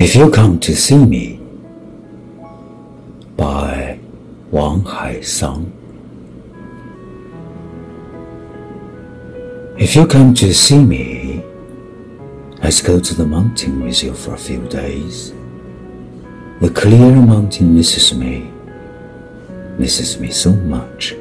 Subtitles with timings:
[0.00, 1.38] If You Come to See Me
[3.36, 3.96] by
[4.50, 5.70] Wang Hai Haisang.
[9.78, 11.44] If you come to see me,
[12.60, 15.32] let's go to the mountain with you for a few days.
[16.60, 18.50] The clear mountain misses me,
[19.78, 21.14] misses me so much.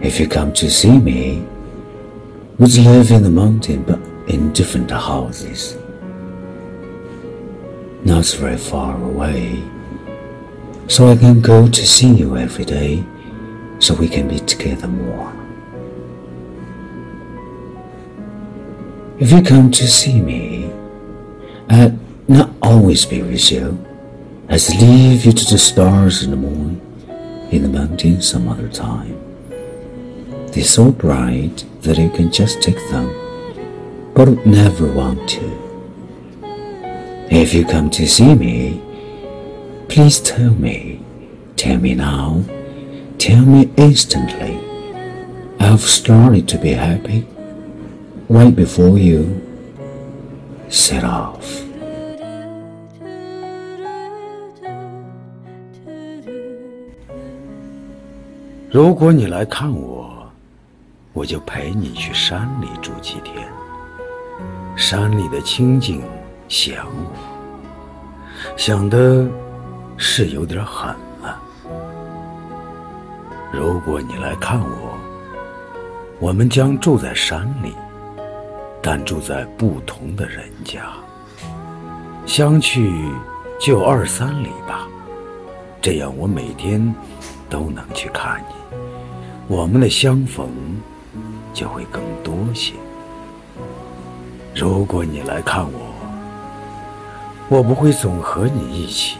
[0.00, 1.46] If you come to see me,
[2.58, 5.78] we live in the mountain but in different houses
[8.04, 9.64] not very far away.
[10.88, 13.04] So I can go to see you every day,
[13.78, 15.32] so we can be together more.
[19.18, 20.70] If you come to see me,
[21.70, 23.82] I'll not always be with you.
[24.50, 26.80] I'll leave you to the stars in the moon,
[27.50, 29.18] in the mountains some other time.
[30.52, 33.08] They're so bright that you can just take them,
[34.14, 35.63] but never want to.
[37.29, 38.81] If you come to see me,
[39.87, 40.99] please tell me,
[41.55, 42.43] tell me now,
[43.17, 44.57] tell me instantly.
[45.59, 47.25] I've started to be happy
[48.29, 49.41] right before you
[50.69, 51.63] set off.
[58.71, 60.31] 如果你来看我，
[61.13, 63.47] 我就陪你去山里住几天。
[64.75, 66.01] 山里的清静。
[66.48, 67.12] 想我，
[68.56, 69.26] 想的
[69.96, 71.40] 是有点狠了。
[73.52, 74.98] 如果你来看我，
[76.20, 77.74] 我们将住在山里，
[78.82, 80.82] 但住在不同的人家。
[82.26, 83.10] 相去
[83.60, 84.86] 就二三里吧，
[85.80, 86.94] 这样我每天
[87.48, 88.76] 都能去看你，
[89.46, 90.48] 我们的相逢
[91.52, 92.74] 就会更多些。
[94.54, 95.93] 如果你来看我，
[97.48, 99.16] 我不会总和你一起，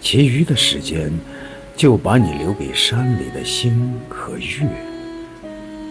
[0.00, 1.12] 其余的时间
[1.76, 4.66] 就把你留给山里的星和月。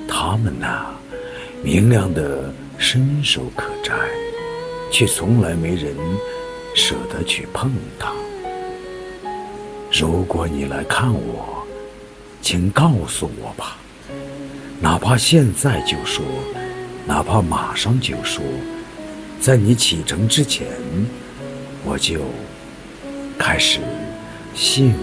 [0.08, 0.88] 他们呐，
[1.64, 3.94] 明亮的伸手可摘，
[4.92, 5.96] 却从来没人
[6.76, 8.12] 舍得去碰它。
[9.92, 11.66] 如果你来看我，
[12.42, 13.78] 请告诉我吧，
[14.81, 16.26] 哪怕现在就说，
[17.06, 18.44] 哪怕马上就说。
[19.41, 20.68] 在你启程之前，
[21.84, 22.22] 我就
[23.40, 23.79] 开始
[24.53, 24.94] 信。